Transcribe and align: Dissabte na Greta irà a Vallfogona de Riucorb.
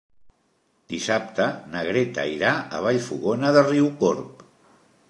Dissabte 0.93 1.47
na 1.75 1.83
Greta 1.89 2.27
irà 2.39 2.55
a 2.79 2.81
Vallfogona 2.87 3.57
de 3.59 3.65
Riucorb. 3.71 4.45